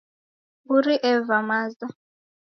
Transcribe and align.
Mburi 0.65 0.95
eva 1.11 1.37
maza 1.47 1.87